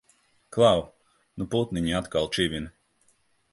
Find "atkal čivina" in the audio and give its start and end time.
2.01-2.75